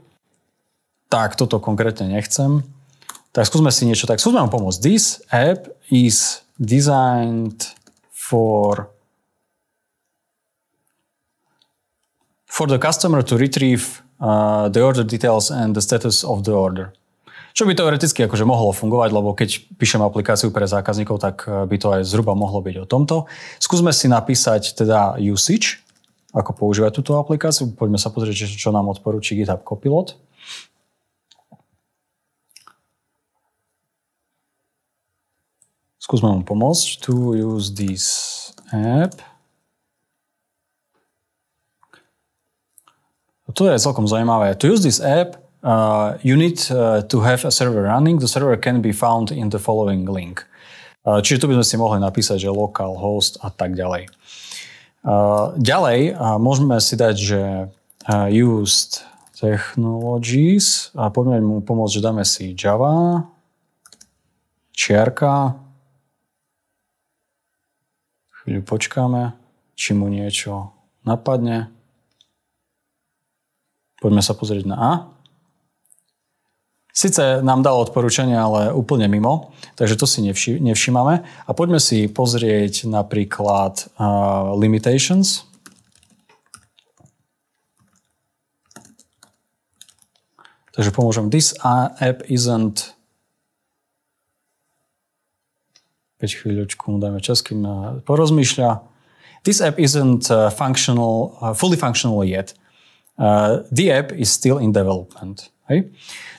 tak 1.11 1.35
toto 1.35 1.59
konkrétne 1.59 2.07
nechcem. 2.07 2.63
Tak 3.35 3.43
skúsme 3.51 3.75
si 3.75 3.83
niečo 3.83 4.07
tak. 4.07 4.23
Skúsme 4.23 4.39
vám 4.39 4.55
pomôcť. 4.55 4.79
This 4.79 5.19
app 5.27 5.67
is 5.91 6.47
designed 6.55 7.67
for 8.07 8.87
for 12.47 12.71
the 12.71 12.79
customer 12.79 13.19
to 13.19 13.35
retrieve 13.35 13.99
uh, 14.23 14.71
the 14.71 14.79
order 14.79 15.03
details 15.03 15.51
and 15.51 15.75
the 15.75 15.83
status 15.83 16.23
of 16.23 16.47
the 16.47 16.55
order. 16.55 16.95
Čo 17.53 17.67
by 17.67 17.75
teoreticky 17.75 18.25
akože 18.25 18.47
mohlo 18.47 18.71
fungovať, 18.71 19.09
lebo 19.11 19.35
keď 19.35 19.75
píšem 19.77 20.01
aplikáciu 20.01 20.49
pre 20.55 20.65
zákazníkov, 20.65 21.19
tak 21.19 21.43
uh, 21.45 21.67
by 21.67 21.77
to 21.77 21.91
aj 21.91 22.01
zhruba 22.07 22.31
mohlo 22.31 22.63
byť 22.63 22.75
o 22.79 22.85
tomto. 22.87 23.27
Skúsme 23.59 23.91
si 23.91 24.07
napísať 24.07 24.71
teda 24.71 25.19
usage 25.19 25.82
ako 26.33 26.51
používať 26.57 26.97
túto 26.97 27.13
aplikáciu. 27.15 27.69
Poďme 27.77 28.01
sa 28.01 28.09
pozrieť, 28.09 28.49
čo 28.49 28.73
nám 28.73 28.89
odporúči 28.89 29.37
GitHub 29.37 29.61
Copilot. 29.61 30.17
Skúsme 36.01 36.35
mu 36.35 36.43
pomôcť. 36.43 36.99
To 37.07 37.31
use 37.31 37.71
this 37.71 38.05
app. 38.73 39.15
To 43.53 43.69
je 43.69 43.77
celkom 43.77 44.09
zaujímavé. 44.09 44.57
To 44.59 44.73
use 44.73 44.81
this 44.81 44.97
app, 44.97 45.37
uh, 45.61 46.17
you 46.25 46.33
need 46.33 46.57
uh, 46.73 47.05
to 47.05 47.21
have 47.21 47.45
a 47.45 47.53
server 47.53 47.85
running. 47.85 48.17
The 48.17 48.27
server 48.27 48.57
can 48.57 48.81
be 48.81 48.91
found 48.91 49.29
in 49.29 49.53
the 49.53 49.61
following 49.61 50.09
link. 50.09 50.41
Uh, 51.05 51.21
čiže 51.21 51.43
tu 51.43 51.45
by 51.47 51.61
sme 51.61 51.65
si 51.67 51.75
mohli 51.77 51.99
napísať, 52.01 52.41
že 52.41 52.49
local 52.49 52.97
host 52.97 53.37
a 53.45 53.53
tak 53.53 53.77
ďalej. 53.77 54.09
Ďalej 55.59 56.15
môžeme 56.39 56.79
si 56.79 56.95
dať, 56.95 57.15
že 57.19 57.41
used 58.31 59.03
technologies 59.35 60.95
a 60.95 61.11
poďme 61.11 61.43
mu 61.43 61.59
pomôcť, 61.59 61.99
že 61.99 62.05
dáme 62.05 62.23
si 62.23 62.55
Java, 62.55 63.27
čiarka, 64.71 65.59
chvíľu 68.31 68.63
počkáme, 68.63 69.35
či 69.75 69.91
mu 69.91 70.07
niečo 70.07 70.71
napadne. 71.03 71.67
Poďme 73.99 74.23
sa 74.23 74.35
pozrieť 74.35 74.67
na 74.67 74.77
A. 74.79 74.91
Sice 76.93 77.41
nám 77.41 77.65
dal 77.65 77.73
odporúčanie, 77.81 78.37
ale 78.37 78.69
úplne 78.69 79.09
mimo, 79.09 79.49
takže 79.73 79.97
to 79.97 80.05
si 80.05 80.21
nevši- 80.21 80.61
nevšímame. 80.61 81.25
A 81.25 81.51
poďme 81.57 81.81
si 81.81 82.05
pozrieť 82.05 82.85
napríklad 82.85 83.89
uh, 83.97 84.53
limitations. 84.53 85.49
Takže 90.77 90.93
pomôžem. 90.93 91.33
This 91.33 91.57
app 91.97 92.21
isn't 92.29 92.93
5 96.23 96.39
chvíľočku, 96.39 97.03
dajme 97.03 97.19
čas, 97.19 97.43
kým 97.43 97.67
porozmýšľa. 98.07 98.85
This 99.43 99.59
app 99.59 99.75
isn't 99.75 100.31
functional, 100.55 101.35
fully 101.57 101.75
functional 101.75 102.23
yet. 102.23 102.55
Uh, 103.17 103.61
the 103.69 103.91
app 103.91 104.15
is 104.15 104.31
still 104.31 104.57
in 104.57 104.71
development. 104.71 105.52
Hej? 105.71 105.93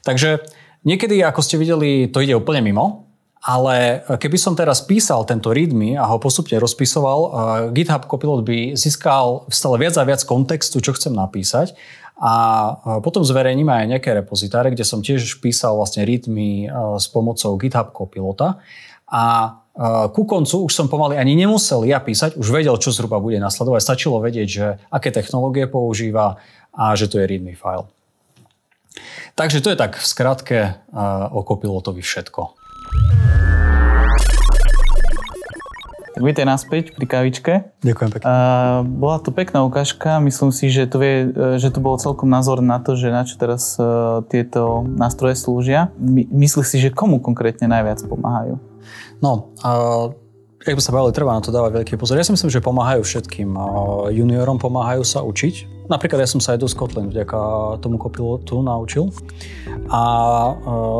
Takže 0.04 0.44
niekedy, 0.84 1.20
ako 1.24 1.40
ste 1.40 1.56
videli, 1.56 2.12
to 2.12 2.20
ide 2.20 2.36
úplne 2.36 2.60
mimo, 2.60 3.08
ale 3.44 4.00
keby 4.08 4.40
som 4.40 4.56
teraz 4.56 4.80
písal 4.80 5.28
tento 5.28 5.52
readme 5.52 6.00
a 6.00 6.08
ho 6.08 6.16
postupne 6.16 6.56
rozpisoval, 6.56 7.18
GitHub 7.76 8.08
Copilot 8.08 8.40
by 8.40 8.72
získal 8.72 9.44
stále 9.52 9.76
viac 9.76 10.00
a 10.00 10.08
viac 10.08 10.24
kontextu, 10.24 10.80
čo 10.80 10.96
chcem 10.96 11.12
napísať 11.12 11.76
a 12.14 12.32
potom 13.02 13.26
zverejním 13.26 13.66
aj 13.68 13.90
nejaké 13.98 14.14
repozitáre, 14.14 14.70
kde 14.70 14.86
som 14.86 15.02
tiež 15.02 15.42
písal 15.42 15.76
vlastne 15.76 16.06
readme 16.06 16.70
s 16.96 17.10
pomocou 17.10 17.58
GitHub 17.60 17.92
Copilota 17.92 18.64
a 19.10 19.22
ku 20.14 20.22
koncu 20.22 20.70
už 20.70 20.72
som 20.72 20.86
pomaly 20.86 21.18
ani 21.18 21.34
nemusel 21.34 21.82
ja 21.84 21.98
písať, 21.98 22.38
už 22.38 22.48
vedel, 22.48 22.78
čo 22.78 22.94
zhruba 22.94 23.18
bude 23.18 23.42
nasledovať. 23.42 23.82
Stačilo 23.82 24.22
vedieť, 24.22 24.48
že 24.48 24.66
aké 24.86 25.10
technológie 25.10 25.66
používa 25.66 26.38
a 26.70 26.94
že 26.94 27.10
to 27.10 27.18
je 27.18 27.26
readme 27.26 27.58
file. 27.58 27.90
Takže 29.34 29.60
to 29.60 29.74
je 29.74 29.78
tak 29.78 29.98
v 29.98 30.06
skratke 30.06 30.58
o 31.30 31.40
kopilotovi 31.42 32.02
všetko. 32.02 32.54
Tak 36.14 36.22
vítaj 36.22 36.46
naspäť 36.46 36.94
pri 36.94 37.06
kavičke. 37.10 37.52
Ďakujem 37.82 38.10
pekne. 38.14 38.26
Uh, 38.30 38.86
bola 38.86 39.18
to 39.18 39.34
pekná 39.34 39.66
ukážka. 39.66 40.22
Myslím 40.22 40.54
si, 40.54 40.70
že 40.70 40.86
to, 40.86 41.02
vie, 41.02 41.26
e, 41.26 41.58
že 41.58 41.74
to 41.74 41.82
bolo 41.82 41.98
celkom 41.98 42.30
názor 42.30 42.62
na 42.62 42.78
to, 42.78 42.94
že 42.94 43.10
na 43.10 43.26
čo 43.26 43.34
teraz 43.34 43.74
uh, 43.82 44.22
tieto 44.30 44.86
nástroje 44.86 45.34
slúžia. 45.34 45.90
My, 45.98 46.22
myslíš 46.30 46.66
si, 46.70 46.78
že 46.78 46.94
komu 46.94 47.18
konkrétne 47.18 47.66
najviac 47.66 47.98
pomáhajú? 48.06 48.62
No, 49.18 49.50
uh, 49.66 50.14
ak 50.64 50.80
by 50.80 50.82
sa 50.82 50.96
bavili, 50.96 51.12
treba 51.12 51.36
na 51.36 51.44
to 51.44 51.52
dávať 51.52 51.76
veľký 51.76 51.94
pozor. 52.00 52.16
Ja 52.16 52.24
si 52.24 52.32
myslím, 52.32 52.48
že 52.48 52.64
pomáhajú 52.64 53.04
všetkým. 53.04 53.52
Juniorom 54.16 54.56
pomáhajú 54.56 55.04
sa 55.04 55.20
učiť. 55.20 55.86
Napríklad 55.92 56.24
ja 56.24 56.28
som 56.28 56.40
sa 56.40 56.56
aj 56.56 56.64
do 56.64 56.68
Scotland 56.72 57.12
vďaka 57.12 57.36
tomu 57.84 58.00
kopilotu 58.00 58.64
naučil. 58.64 59.12
A, 59.92 60.02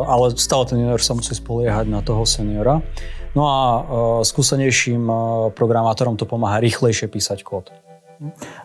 ale 0.05 0.37
stále 0.37 0.69
ten 0.69 0.77
junior 0.77 1.01
sa 1.01 1.17
musí 1.17 1.33
spoliehať 1.33 1.89
na 1.89 2.05
toho 2.05 2.21
seniora. 2.29 2.85
No 3.33 3.43
a 3.49 3.59
uh, 3.59 3.81
skúsenejším 4.23 5.03
uh, 5.11 5.17
programátorom 5.51 6.15
to 6.15 6.23
pomáha 6.23 6.61
rýchlejšie 6.63 7.11
písať 7.11 7.43
kód. 7.43 7.67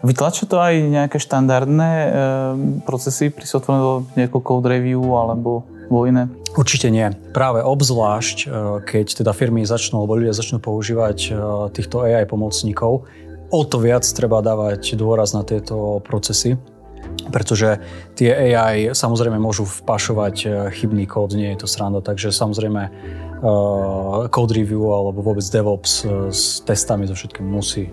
Vytlačia 0.06 0.46
to 0.46 0.62
aj 0.62 0.74
nejaké 0.78 1.18
štandardné 1.18 1.90
e, 1.90 2.08
procesy 2.86 3.34
pri 3.34 3.42
software 3.50 4.06
nejakého 4.14 4.38
code 4.38 4.70
review 4.70 5.02
alebo 5.18 5.66
iné? 6.06 6.30
Určite 6.54 6.90
nie. 6.90 7.10
Práve 7.34 7.62
obzvlášť, 7.62 8.46
keď 8.86 9.06
teda 9.22 9.34
firmy 9.34 9.66
začnú, 9.66 10.02
alebo 10.02 10.18
ľudia 10.18 10.34
začnú 10.34 10.62
používať 10.62 11.34
týchto 11.74 12.06
AI 12.06 12.26
pomocníkov, 12.26 13.06
o 13.50 13.60
to 13.66 13.76
viac 13.82 14.06
treba 14.06 14.38
dávať 14.42 14.94
dôraz 14.94 15.34
na 15.34 15.42
tieto 15.42 15.98
procesy, 16.06 16.54
pretože 17.34 17.82
tie 18.14 18.54
AI 18.54 18.94
samozrejme 18.94 19.38
môžu 19.38 19.66
vpašovať 19.66 20.70
chybný 20.74 21.10
kód, 21.10 21.34
nie 21.34 21.54
je 21.54 21.62
to 21.62 21.68
sranda, 21.70 21.98
takže 22.02 22.30
samozrejme 22.30 22.82
uh, 22.86 24.30
code 24.30 24.54
review 24.54 24.90
alebo 24.94 25.18
vôbec 25.22 25.42
DevOps 25.42 26.06
s 26.30 26.62
testami, 26.62 27.10
so 27.10 27.18
všetkým 27.18 27.46
musí 27.46 27.90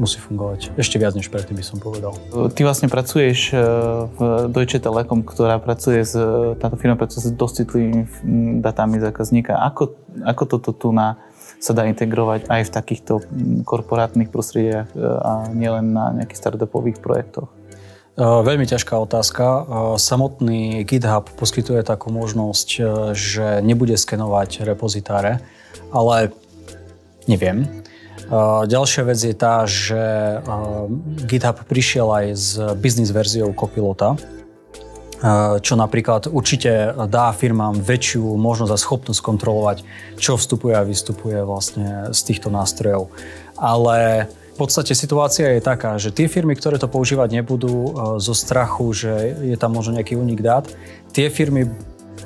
musí 0.00 0.16
fungovať. 0.16 0.72
Ešte 0.80 0.96
viac 0.96 1.12
než 1.12 1.28
predtým 1.28 1.60
by 1.60 1.64
som 1.64 1.76
povedal. 1.76 2.16
Ty 2.32 2.60
vlastne 2.64 2.88
pracuješ 2.88 3.52
uh, 3.52 4.08
v 4.16 4.48
Deutsche 4.48 4.80
Telekom, 4.80 5.20
ktorá 5.20 5.60
pracuje 5.60 6.00
s, 6.00 6.16
táto 6.56 6.80
firma 6.80 6.96
pracuje 6.96 7.28
s 7.28 7.36
dosť 7.36 7.68
citlivými 7.68 8.02
datami 8.64 8.96
zákazníka. 8.96 9.60
Ako, 9.60 9.92
ako 10.24 10.42
toto 10.56 10.72
tu 10.72 10.88
na, 10.96 11.20
sa 11.60 11.76
dá 11.76 11.84
integrovať 11.84 12.48
aj 12.48 12.62
v 12.64 12.70
takýchto 12.72 13.12
korporátnych 13.68 14.32
prostrediach 14.32 14.88
a 14.96 15.52
nielen 15.52 15.92
na 15.92 16.16
nejakých 16.16 16.40
startupových 16.40 17.04
projektoch? 17.04 17.52
Veľmi 18.20 18.68
ťažká 18.68 18.96
otázka. 19.00 19.44
Samotný 19.96 20.84
GitHub 20.84 21.28
poskytuje 21.36 21.80
takú 21.84 22.12
možnosť, 22.12 22.68
že 23.16 23.60
nebude 23.60 23.96
skenovať 23.96 24.64
repozitáre, 24.64 25.40
ale 25.92 26.32
neviem. 27.24 27.64
Ďalšia 28.66 29.02
vec 29.08 29.18
je 29.22 29.34
tá, 29.34 29.64
že 29.64 30.02
GitHub 31.24 31.64
prišiel 31.64 32.08
aj 32.10 32.26
s 32.36 32.58
business 32.76 33.14
verziou 33.14 33.54
Copilota, 33.56 34.18
čo 35.60 35.74
napríklad 35.76 36.28
určite 36.28 36.92
dá 37.08 37.32
firmám 37.32 37.80
väčšiu 37.80 38.36
možnosť 38.36 38.72
a 38.72 38.78
schopnosť 38.78 39.20
kontrolovať, 39.24 39.78
čo 40.20 40.36
vstupuje 40.36 40.74
a 40.76 40.84
vystupuje 40.84 41.40
vlastne 41.44 42.12
z 42.12 42.20
týchto 42.24 42.52
nástrojov. 42.52 43.12
Ale 43.56 44.28
podstate 44.60 44.92
situácia 44.92 45.56
je 45.56 45.64
taká, 45.64 45.96
že 45.96 46.12
tie 46.12 46.28
firmy, 46.28 46.52
ktoré 46.52 46.76
to 46.76 46.84
používať 46.84 47.32
nebudú 47.32 47.96
zo 48.20 48.36
strachu, 48.36 48.92
že 48.92 49.12
je 49.40 49.56
tam 49.56 49.72
možno 49.72 49.96
nejaký 49.96 50.20
únik 50.20 50.44
dát, 50.44 50.68
tie 51.16 51.32
firmy 51.32 51.72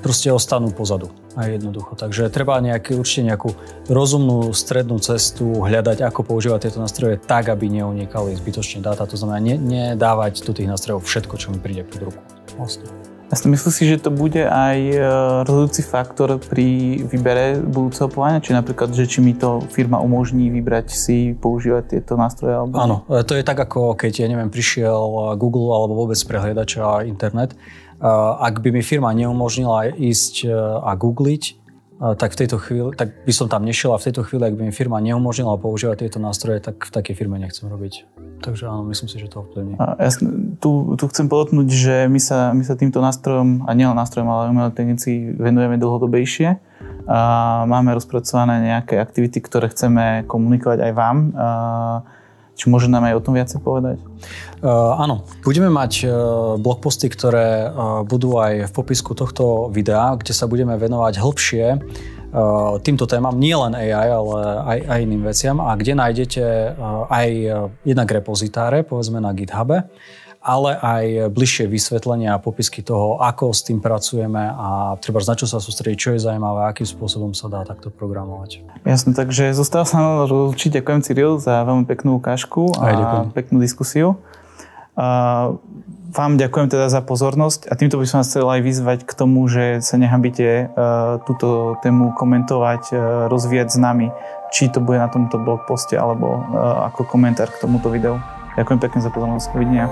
proste 0.00 0.30
ostanú 0.30 0.70
pozadu. 0.70 1.10
A 1.34 1.50
jednoducho. 1.50 1.98
Takže 1.98 2.30
treba 2.30 2.62
nejaký, 2.62 2.94
určite 2.94 3.34
nejakú 3.34 3.50
rozumnú 3.90 4.54
strednú 4.54 5.02
cestu 5.02 5.66
hľadať, 5.66 6.06
ako 6.06 6.22
používať 6.22 6.70
tieto 6.70 6.78
nástroje 6.78 7.18
tak, 7.18 7.50
aby 7.50 7.66
neunikali 7.70 8.38
zbytočne 8.38 8.86
dáta. 8.86 9.06
To 9.06 9.18
znamená, 9.18 9.42
ne, 9.42 9.56
nedávať 9.58 10.46
do 10.46 10.54
tých 10.54 10.70
nástrojov 10.70 11.02
všetko, 11.02 11.34
čo 11.34 11.50
mi 11.50 11.58
príde 11.58 11.82
pod 11.82 12.10
ruku. 12.10 12.20
Vlastne. 12.54 12.86
Jasne, 13.34 13.50
myslíš 13.50 13.74
si, 13.74 13.84
že 13.90 13.98
to 13.98 14.14
bude 14.14 14.38
aj 14.46 14.78
e, 14.78 15.00
rozhodujúci 15.42 15.82
faktor 15.82 16.38
pri 16.38 17.00
výbere 17.02 17.58
budúceho 17.58 18.06
povolania? 18.06 18.38
Či 18.38 18.54
napríklad, 18.54 18.94
že 18.94 19.10
či 19.10 19.24
mi 19.24 19.34
to 19.34 19.58
firma 19.74 19.98
umožní 19.98 20.54
vybrať 20.54 20.94
si 20.94 21.32
používať 21.34 21.98
tieto 21.98 22.14
nástroje? 22.14 22.54
Alebo... 22.54 22.78
Áno, 22.78 22.96
e, 23.10 23.26
to 23.26 23.34
je 23.34 23.42
tak 23.42 23.58
ako 23.58 23.98
keď, 23.98 24.22
ja 24.22 24.30
neviem, 24.30 24.54
prišiel 24.54 25.34
Google 25.34 25.72
alebo 25.72 26.04
vôbec 26.04 26.20
prehliadač 26.20 26.78
a 26.78 27.02
internet. 27.02 27.58
E, 28.04 28.10
ak 28.44 28.60
by 28.60 28.68
mi 28.68 28.84
firma 28.84 29.08
neumožnila 29.16 29.96
ísť 29.96 30.44
a 30.84 30.92
googliť, 30.92 31.64
tak 31.94 32.34
v 32.34 32.38
tejto 32.44 32.58
chvíli, 32.58 32.90
tak 32.98 33.24
by 33.24 33.32
som 33.32 33.46
tam 33.46 33.62
nešiel 33.62 33.94
a 33.94 34.02
v 34.02 34.10
tejto 34.10 34.26
chvíli, 34.26 34.44
ak 34.50 34.58
by 34.58 34.62
mi 34.66 34.74
firma 34.74 34.98
neumožnila 34.98 35.56
používať 35.56 36.04
tieto 36.04 36.18
nástroje, 36.18 36.58
tak 36.58 36.82
v 36.82 36.90
takej 36.90 37.14
firme 37.14 37.38
nechcem 37.38 37.70
robiť. 37.70 38.04
Takže 38.42 38.66
áno, 38.66 38.82
myslím 38.90 39.08
si, 39.08 39.16
že 39.16 39.30
to 39.30 39.46
ovplyvní. 39.46 39.78
Jasne, 39.78 40.58
tu, 40.58 40.98
tu 40.98 41.04
chcem 41.08 41.30
podotknúť, 41.30 41.68
že 41.70 41.96
my 42.10 42.20
sa, 42.20 42.50
my 42.50 42.66
sa 42.66 42.74
týmto 42.74 42.98
nástrojom, 42.98 43.64
a 43.64 43.70
nielen 43.72 43.96
nástrojom, 43.96 44.26
ale 44.26 44.50
umelej 44.52 44.74
technici 44.74 45.32
venujeme 45.38 45.78
dlhodobejšie. 45.78 46.58
Máme 47.64 47.94
rozpracované 47.94 48.74
nejaké 48.74 48.98
aktivity, 48.98 49.38
ktoré 49.40 49.70
chceme 49.70 50.26
komunikovať 50.28 50.90
aj 50.90 50.92
vám. 50.92 51.16
A 51.32 51.48
či 52.54 52.70
môže 52.70 52.86
nám 52.86 53.06
aj 53.10 53.18
o 53.18 53.24
tom 53.24 53.34
viacej 53.34 53.60
povedať? 53.60 53.98
Uh, 54.64 54.96
áno, 54.96 55.26
budeme 55.42 55.68
mať 55.68 55.92
uh, 56.06 56.12
blogposty, 56.56 57.10
ktoré 57.10 57.68
uh, 57.68 58.06
budú 58.06 58.38
aj 58.38 58.70
v 58.70 58.72
popisku 58.72 59.12
tohto 59.12 59.68
videa, 59.68 60.14
kde 60.16 60.32
sa 60.32 60.46
budeme 60.46 60.78
venovať 60.78 61.14
hĺbšie 61.20 61.66
uh, 61.74 62.78
týmto 62.80 63.04
témam, 63.10 63.34
nie 63.36 63.52
len 63.52 63.74
AI, 63.74 64.08
ale 64.08 64.38
aj, 64.64 64.78
aj 64.86 64.98
iným 65.02 65.22
veciam. 65.26 65.58
A 65.60 65.74
kde 65.74 65.98
nájdete 65.98 66.44
uh, 66.72 67.10
aj 67.10 67.28
jednak 67.82 68.08
repozitáre, 68.08 68.86
povedzme 68.86 69.18
na 69.18 69.34
GitHube, 69.34 69.90
ale 70.44 70.76
aj 70.76 71.04
bližšie 71.32 71.64
vysvetlenia 71.64 72.36
a 72.36 72.42
popisky 72.42 72.84
toho, 72.84 73.16
ako 73.16 73.56
s 73.56 73.64
tým 73.64 73.80
pracujeme 73.80 74.52
a 74.52 74.92
treba 75.00 75.24
na 75.24 75.32
čo 75.32 75.48
sa 75.48 75.56
sústrediť, 75.56 75.96
čo 75.96 76.10
je 76.12 76.20
zaujímavé, 76.20 76.68
akým 76.68 76.84
spôsobom 76.84 77.32
sa 77.32 77.48
dá 77.48 77.64
takto 77.64 77.88
programovať. 77.88 78.60
Jasne, 78.84 79.16
takže 79.16 79.56
zostáva 79.56 79.88
sa 79.88 79.96
nám 80.04 80.28
určite 80.52 80.84
ďakujem 80.84 81.00
Cyril 81.00 81.32
za 81.40 81.64
veľmi 81.64 81.88
peknú 81.88 82.20
ukážku 82.20 82.76
a 82.76 82.92
ďakujem. 82.92 83.26
peknú 83.32 83.56
diskusiu. 83.64 84.20
A 84.94 85.56
vám 86.14 86.38
ďakujem 86.38 86.70
teda 86.70 86.86
za 86.86 87.02
pozornosť 87.02 87.66
a 87.66 87.74
týmto 87.74 87.98
by 87.98 88.06
som 88.06 88.22
vás 88.22 88.30
chcel 88.30 88.46
aj 88.46 88.60
vyzvať 88.62 88.98
k 89.02 89.12
tomu, 89.18 89.50
že 89.50 89.82
sa 89.82 89.98
nehambite 89.98 90.70
uh, 90.70 91.18
túto 91.26 91.74
tému 91.82 92.14
komentovať, 92.14 92.82
uh, 92.94 92.98
rozvíjať 93.26 93.74
s 93.74 93.78
nami, 93.82 94.14
či 94.54 94.70
to 94.70 94.78
bude 94.78 95.02
na 95.02 95.10
tomto 95.10 95.42
blog 95.42 95.66
poste 95.66 95.98
alebo 95.98 96.38
uh, 96.38 96.86
ako 96.86 97.10
komentár 97.10 97.50
k 97.50 97.58
tomuto 97.58 97.90
videu. 97.90 98.22
Ďakujem 98.54 98.78
pekne 98.78 99.00
za 99.02 99.10
pozornosť. 99.10 99.46
Dovidenia. 99.54 99.86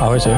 Ahojte. 0.00 0.32